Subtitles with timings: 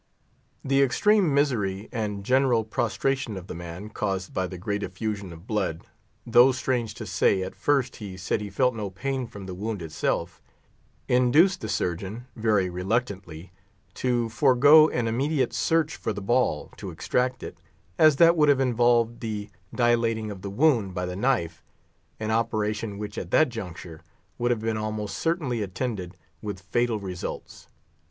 [0.65, 5.45] The extreme misery and general prostration of the man, caused by the great effusion of
[5.45, 9.79] blood—though, strange to say, at first he said he felt no pain from the wound
[9.83, 13.51] itself—induced the Surgeon, very reluctantly,
[13.93, 17.59] to forego an immediate search for the ball, to extract it,
[17.99, 21.63] as that would have involved the dilating of the wound by the knife;
[22.19, 24.01] an operation which, at that juncture,
[24.39, 27.67] would have been almost certainly attended with fatal results.